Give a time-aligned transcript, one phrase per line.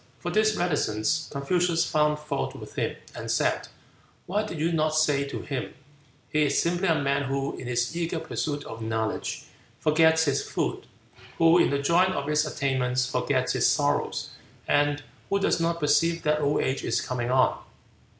[0.17, 3.67] For this reticence Confucius found fault with him, and said,
[4.25, 5.75] "Why did you not say to him,
[6.31, 9.43] 'He is simply a man who, in his eager pursuit of knowledge,
[9.79, 10.87] forgets his food;
[11.37, 14.31] who, in the joy of its attainments, forgets his sorrows;
[14.67, 17.59] and who does not perceive that old age is coming on?'"